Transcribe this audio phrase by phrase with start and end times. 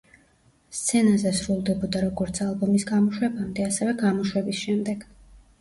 [0.77, 5.07] სცენაზე სრულდებოდა როგორც ალბომის გამოშვებამდე, ასევე გამოშვების შემდეგ.